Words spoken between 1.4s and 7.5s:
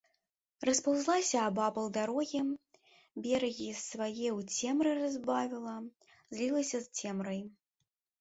абапал дарогі, берагі свае ў цемры разбавіла, злілася з цемрай.